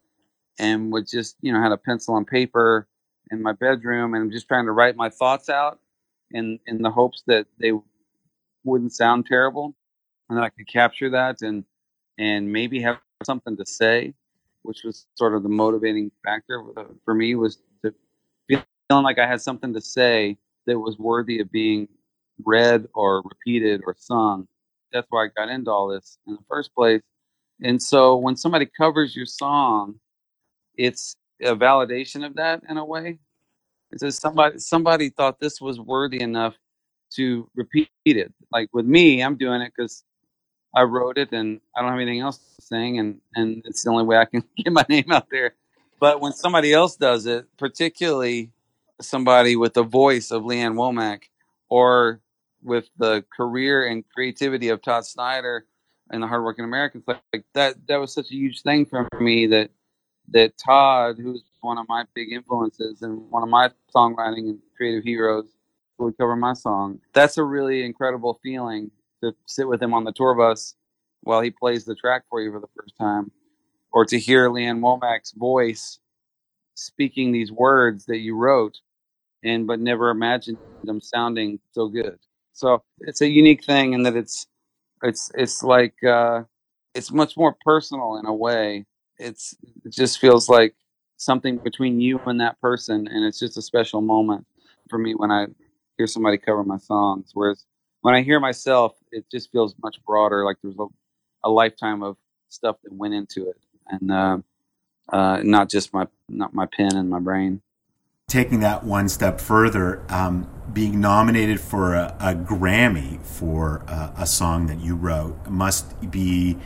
[0.58, 2.88] and would just you know had a pencil and paper
[3.30, 5.78] in my bedroom and I'm just trying to write my thoughts out
[6.30, 7.72] in in the hopes that they
[8.64, 9.74] wouldn't sound terrible
[10.30, 11.64] and I could capture that and
[12.18, 14.14] and maybe have something to say,
[14.62, 16.62] which was sort of the motivating factor
[17.04, 17.94] for me was to
[18.48, 21.88] feeling like I had something to say that was worthy of being
[22.44, 24.48] read or repeated or sung.
[24.92, 27.02] That's why I got into all this in the first place.
[27.62, 29.96] And so when somebody covers your song,
[30.76, 33.18] it's a validation of that in a way.
[33.92, 36.54] It says somebody somebody thought this was worthy enough
[37.14, 38.32] to repeat it.
[38.52, 40.04] Like with me, I'm doing it because
[40.74, 43.90] I wrote it and I don't have anything else to sing, and and it's the
[43.90, 45.54] only way I can get my name out there.
[45.98, 48.50] But when somebody else does it, particularly
[49.00, 51.24] somebody with the voice of Lee Ann Womack
[51.68, 52.20] or
[52.62, 55.66] with the career and creativity of Todd Snider
[56.10, 59.70] and the Hardworking Americans, like that, that was such a huge thing for me that
[60.28, 65.04] that Todd, who's one of my big influences and one of my songwriting and creative
[65.04, 65.46] heroes,
[65.98, 67.00] would cover my song.
[67.12, 68.90] That's a really incredible feeling
[69.30, 70.76] to sit with him on the tour bus
[71.22, 73.32] while he plays the track for you for the first time,
[73.92, 75.98] or to hear Lee Ann Womack's voice
[76.74, 78.78] speaking these words that you wrote
[79.44, 82.18] and but never imagined them sounding so good.
[82.54, 84.46] So it's a unique thing in that it's
[85.02, 86.42] it's it's like uh,
[86.94, 88.86] it's much more personal in a way.
[89.18, 90.74] It's it just feels like
[91.16, 94.46] something between you and that person, and it's just a special moment
[94.90, 95.46] for me when I
[95.98, 97.30] hear somebody cover my songs.
[97.34, 97.64] Whereas
[98.06, 100.44] when I hear myself, it just feels much broader.
[100.44, 100.86] Like there's a,
[101.42, 102.16] a lifetime of
[102.50, 103.56] stuff that went into it,
[103.88, 104.38] and uh,
[105.08, 107.62] uh, not just my not my pen and my brain
[108.28, 114.26] taking that one step further, um, being nominated for a, a Grammy for a, a,
[114.26, 116.56] song that you wrote must be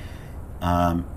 [0.61, 1.09] um,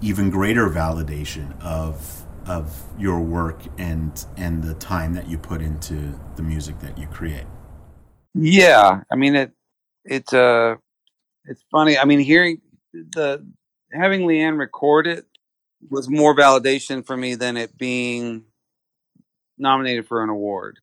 [0.00, 6.18] even greater validation of of your work and and the time that you put into
[6.36, 7.46] the music that you create.
[8.34, 9.52] Yeah, I mean it.
[10.04, 10.76] It uh,
[11.46, 11.98] it's funny.
[11.98, 12.60] I mean, hearing
[12.92, 13.46] the
[13.92, 15.26] having Lee Ann record it
[15.90, 18.44] was more validation for me than it being
[19.58, 20.78] nominated for an award,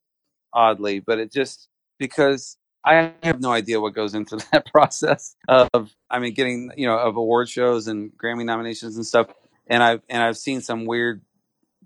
[0.54, 5.94] oddly, but it just because I have no idea what goes into that process of
[6.10, 9.28] I mean getting you know of award shows and Grammy nominations and stuff.
[9.68, 11.22] And I've and I've seen some weird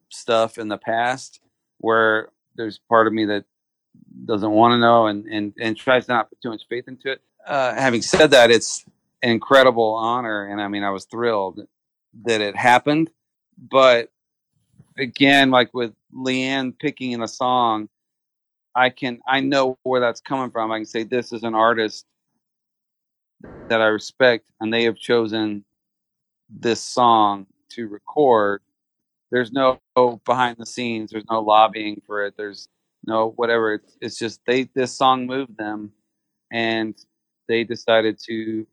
[0.10, 1.42] stuff in the past
[1.80, 3.46] where there's part of me that
[4.26, 7.12] doesn't want to know and and and tries not to put too much faith into
[7.12, 7.22] it.
[7.46, 8.86] Uh, having said that, it's
[9.24, 11.62] an incredible honor, and I mean I was thrilled
[12.24, 13.10] that it happened.
[13.58, 14.10] But
[14.98, 17.90] again, like with Lee Ann picking in a song,
[18.76, 20.72] I can I know where that's coming from.
[20.72, 22.06] I can say this is an artist
[23.68, 25.64] that I respect, and they have chosen
[26.50, 28.62] this song to record.
[29.32, 29.80] There's no
[30.26, 31.12] behind the scenes.
[31.12, 32.36] There's no lobbying for it.
[32.38, 32.68] There's
[33.06, 33.76] no whatever.
[33.76, 35.92] It's, it's just they this song moved them,
[36.52, 36.96] and
[37.48, 38.66] they decided to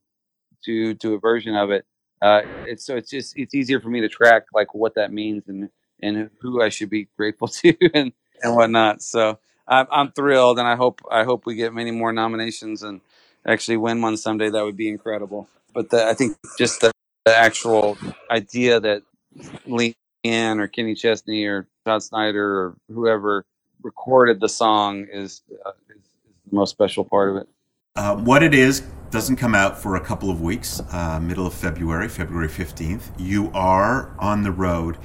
[0.64, 1.84] to do a version of it.
[2.20, 5.44] Uh, it's so it's just it's easier for me to track like what that means
[5.48, 5.68] and
[6.00, 8.12] and who I should be grateful to and,
[8.42, 9.02] and whatnot.
[9.02, 13.00] So I'm, I'm thrilled, and I hope I hope we get many more nominations and
[13.46, 14.50] actually win one someday.
[14.50, 15.48] That would be incredible.
[15.74, 16.90] But the, I think just the,
[17.24, 17.98] the, actual
[18.30, 19.02] idea that
[19.66, 23.44] Lee Ann or Kenny Chesney or Todd Snider or whoever
[23.82, 26.02] recorded the song is, uh, is,
[26.50, 27.48] the most special part of it.
[27.96, 31.54] Uh, what it is doesn't come out for a couple of weeks, uh, middle of
[31.54, 33.10] February, February 15th.
[33.18, 34.98] You are on the road.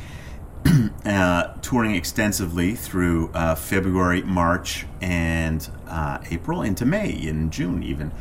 [1.06, 8.12] uh, touring extensively through uh, February, March, and uh, April into May and June, even.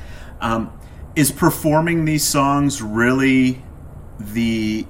[0.41, 0.73] Um,
[1.15, 3.63] is performing these songs really
[4.19, 4.87] the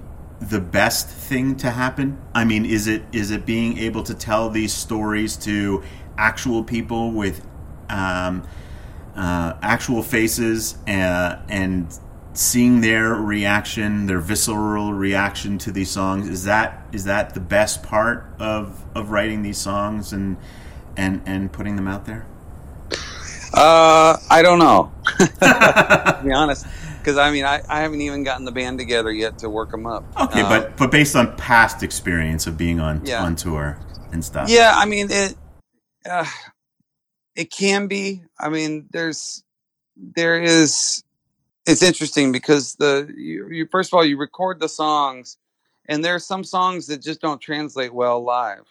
[0.49, 2.19] the best thing to happen?
[2.35, 5.83] I mean, is it is it being able to tell these stories to
[6.19, 7.47] actual people with
[7.89, 8.43] um,
[9.15, 11.99] uh, actual faces uh, and
[12.35, 17.83] seeing their reaction, their visceral reaction to these songs, is that is that the best
[17.83, 20.37] part of of writing these songs and
[20.97, 22.27] and and putting them out there?
[23.55, 24.92] Uh, I don't know.
[25.27, 26.67] To be honest,
[26.99, 29.87] because I mean, I, I haven't even gotten the band together yet to work them
[29.87, 30.05] up.
[30.21, 33.25] Okay, uh, but but based on past experience of being on yeah.
[33.25, 33.79] on tour
[34.13, 34.49] and stuff.
[34.49, 35.37] Yeah, I mean it.
[36.09, 36.27] Uh,
[37.35, 38.23] it can be.
[38.39, 39.43] I mean, there's
[39.97, 41.05] there is
[41.67, 45.37] it's interesting because the you, you, first of all you record the songs
[45.89, 48.65] and there are some songs that just don't translate well live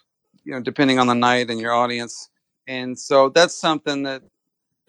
[0.44, 2.30] you know depending on the night and your audience
[2.68, 4.22] and so that's something that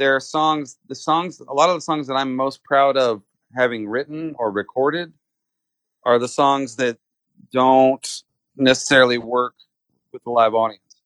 [0.02, 3.22] there are songs the songs a lot of the songs that i'm most proud of
[3.56, 5.12] having written or recorded
[6.04, 6.98] are the songs that
[7.52, 8.22] don't
[8.56, 9.54] necessarily work
[10.12, 10.96] with the live audience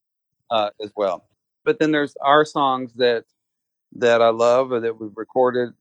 [0.50, 1.26] uh, as well
[1.64, 3.24] but then there's our songs that
[3.92, 5.74] that i love or that we've recorded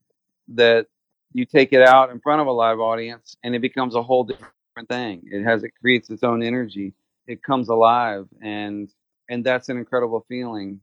[0.49, 0.87] that
[1.33, 4.23] you take it out in front of a live audience and it becomes a whole
[4.23, 5.23] different thing.
[5.31, 6.93] It has it creates its own energy.
[7.27, 8.89] It comes alive and
[9.29, 10.79] and that's an incredible feeling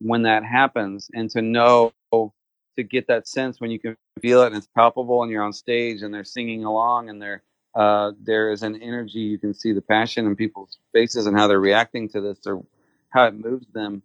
[0.00, 4.48] when that happens and to know to get that sense when you can feel it
[4.48, 7.42] and it's palpable and you're on stage and they're singing along and there
[7.74, 11.46] uh, there is an energy you can see the passion in people's faces and how
[11.46, 12.64] they're reacting to this or
[13.10, 14.02] how it moves them.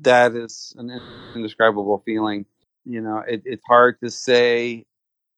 [0.00, 1.00] That is an
[1.34, 2.46] indescribable feeling.
[2.84, 4.86] You know, it, it's hard to say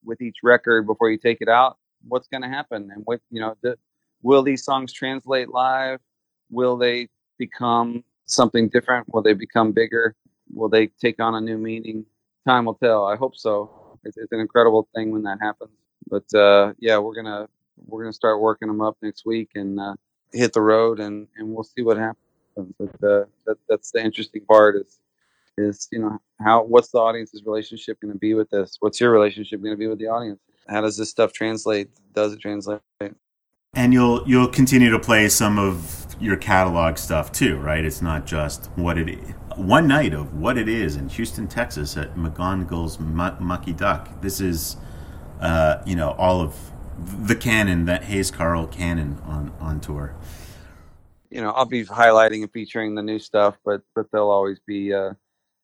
[0.05, 3.41] with each record before you take it out what's going to happen and what you
[3.41, 3.57] know.
[3.63, 3.77] The,
[4.23, 6.01] will these songs translate live?
[6.51, 7.09] Will they
[7.39, 9.13] become something different?
[9.13, 10.15] Will they become bigger?
[10.53, 12.05] Will they take on a new meaning?
[12.47, 13.05] Time will tell.
[13.05, 13.99] I hope so.
[14.05, 15.71] It's, it's an incredible thing when that happens.
[16.09, 17.49] But uh, yeah, we're gonna
[17.87, 19.95] we're gonna start working them up next week and uh,
[20.33, 22.25] hit the road, and, and we'll see what happens.
[22.57, 25.01] But uh, that, that's the interesting part is
[25.59, 28.77] is you know how what's the audience's relationship going to be with this?
[28.81, 30.41] What's your relationship going to be with the audience?
[30.69, 31.91] How does this stuff translate?
[32.15, 32.81] Does it translate?
[33.75, 37.85] And you'll you'll continue to play some of your catalog stuff too, right?
[37.85, 39.35] It's not just what it is.
[39.57, 44.21] One night of what it is in Houston, Texas, at McGonigle's Mucky Duck.
[44.21, 44.77] This is,
[45.41, 46.55] uh, you know, all of
[46.99, 50.15] the canon that Hayes Carll canon on on tour.
[51.31, 54.93] You know, I'll be highlighting and featuring the new stuff, but but there'll always be
[54.93, 55.15] uh,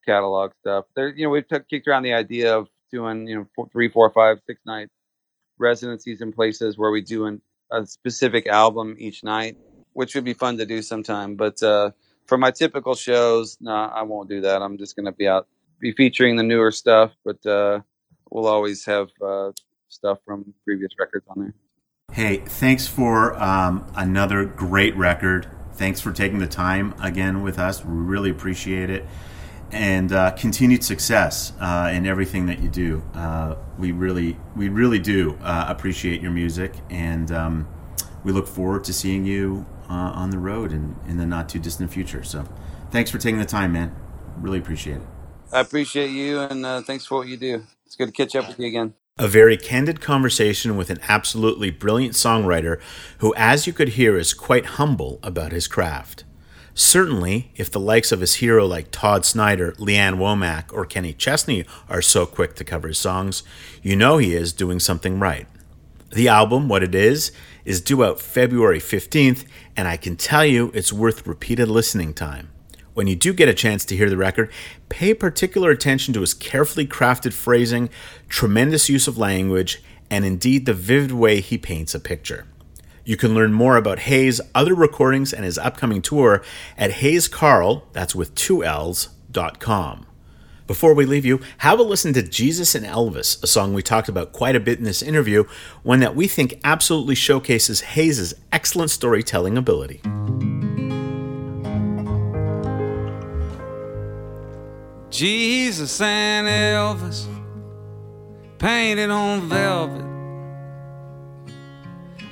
[0.05, 0.85] catalog stuff.
[0.95, 3.89] There, you know, we've t- kicked around the idea of doing you know four, three,
[3.89, 4.89] four, five, six night
[5.57, 7.41] residencies in places where we do an,
[7.71, 9.57] a specific album each night
[9.95, 11.35] which would be fun to do sometime.
[11.35, 11.91] But uh,
[12.27, 14.61] for my typical shows, no, nah, I won't do that.
[14.61, 15.47] I'm just going to be out,
[15.79, 17.79] be featuring the newer stuff, but uh,
[18.29, 19.51] we'll always have uh,
[19.87, 21.53] stuff from previous records on there.
[22.11, 25.47] Hey, thanks for um, another great record.
[25.73, 27.83] Thanks for taking the time again with us.
[27.83, 29.05] We really appreciate it.
[29.71, 33.01] And uh, continued success uh, in everything that you do.
[33.13, 37.67] Uh, we really, we really do uh, appreciate your music, and um,
[38.23, 41.59] we look forward to seeing you uh, on the road in, in the not too
[41.59, 42.23] distant future.
[42.23, 42.45] So
[42.91, 43.95] thanks for taking the time, man.
[44.37, 45.07] Really appreciate it.
[45.51, 47.63] I appreciate you, and uh, thanks for what you do.
[47.85, 48.93] It's good to catch up with you again.
[49.17, 52.81] A very candid conversation with an absolutely brilliant songwriter
[53.19, 56.25] who, as you could hear, is quite humble about his craft.
[56.73, 61.13] Certainly, if the likes of his hero like Todd Snider, Lee Ann Womack, or Kenny
[61.13, 63.43] Chesney are so quick to cover his songs,
[63.81, 65.47] you know he is doing something right.
[66.11, 67.31] The album, What It Is,
[67.63, 69.45] is due out February 15th,
[69.77, 72.49] and I can tell you it's worth repeated listening time.
[72.93, 74.51] When you do get a chance to hear the record,
[74.87, 77.89] pay particular attention to his carefully crafted phrasing,
[78.29, 82.45] tremendous use of language, and indeed the vivid way he paints a picture.
[83.03, 86.41] You can learn more about Hayes' other recordings and his upcoming tour
[86.77, 90.05] at hayescarll, that's with two L's, dot com.
[90.67, 94.09] Before we leave you, have a listen to Jesus and Elvis, a song we talked
[94.09, 95.43] about quite a bit in this interview,
[95.83, 100.01] one that we think absolutely showcases Hayes' excellent storytelling ability.
[105.11, 107.27] Jesus and Elvis
[108.57, 110.03] painted on velvet,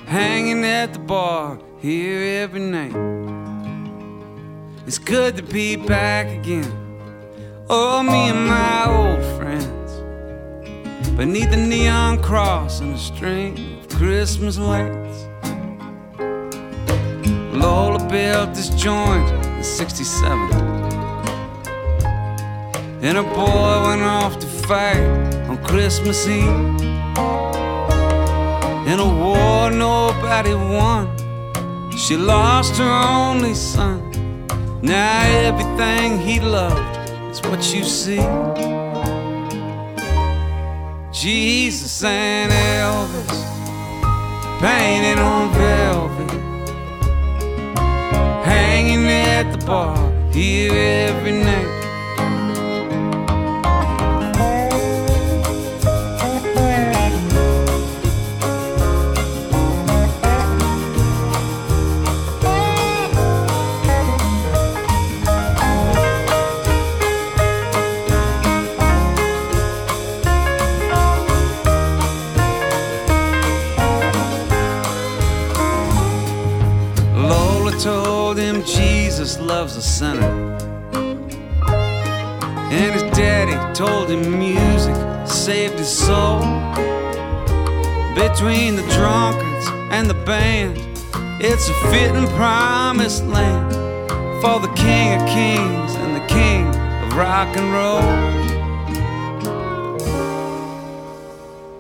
[0.08, 2.96] hanging at the bar here every night.
[4.88, 6.83] It's good to be back again
[7.70, 10.02] Oh, me and my old friends
[11.16, 15.28] beneath the neon cross and a string of Christmas lights.
[17.54, 20.38] Lola built this joint in 67.
[23.02, 26.44] And her boy went off to fight on Christmas Eve.
[28.92, 31.08] In a war nobody won,
[31.98, 34.02] she lost her only son.
[34.82, 36.93] Now everything he loved
[37.34, 38.22] it's what you see.
[41.12, 43.42] Jesus and Elvis
[44.62, 46.32] painted on velvet,
[48.46, 49.98] hanging at the bar
[50.32, 51.73] here every night.
[88.44, 90.78] Between the drunkards and the band,
[91.40, 93.72] it's a fitting promised land
[94.42, 98.02] for the king of kings and the king of rock and roll.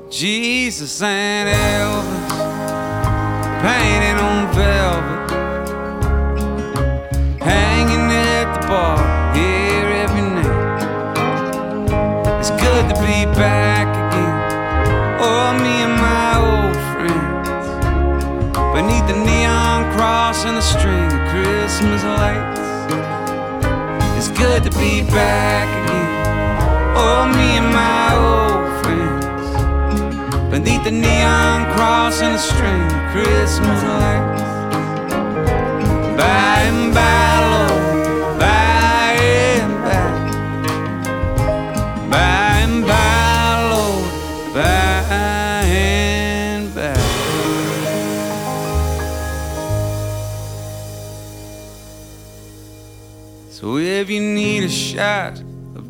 [0.09, 2.29] Jesus and Elvis
[3.61, 5.31] painted on velvet
[7.43, 8.97] hanging at the bar
[9.35, 10.83] here every night.
[12.39, 13.72] It's good to be back
[20.33, 20.43] friends.
[20.43, 22.59] The a string of Christmas lights.
[24.17, 26.95] It's good to be back again.
[26.95, 30.51] Oh, me and my old friends.
[30.51, 34.43] Beneath the neon cross and the string of Christmas lights.
[36.17, 37.32] By and by,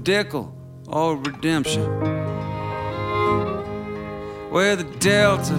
[0.04, 0.54] of
[0.88, 1.84] or oh, redemption,
[4.52, 5.56] where the Delta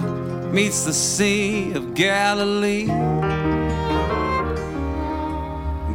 [0.53, 2.85] meets the Sea of Galilee,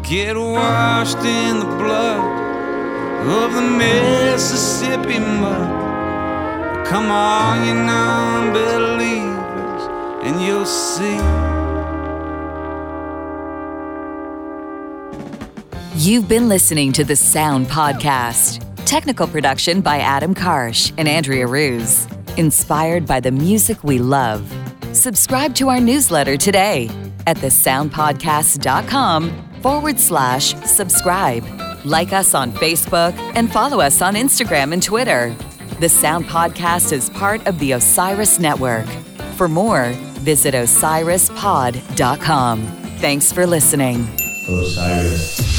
[0.03, 2.18] get washed in the blood
[3.28, 5.78] of the Mississippi mud.
[6.88, 9.82] Come on, you non-believers,
[10.24, 11.49] and you'll see.
[16.01, 18.64] You've been listening to the Sound Podcast.
[18.86, 22.09] Technical production by Adam Karsh and Andrea Ruse.
[22.38, 24.51] Inspired by the music we love.
[24.94, 26.88] Subscribe to our newsletter today
[27.26, 31.44] at thesoundpodcast.com forward slash subscribe.
[31.84, 35.36] Like us on Facebook and follow us on Instagram and Twitter.
[35.80, 38.86] The Sound Podcast is part of the Osiris Network.
[39.36, 39.90] For more,
[40.22, 42.62] visit osirispod.com.
[43.01, 44.09] Thanks for listening.
[44.48, 45.49] Osiris.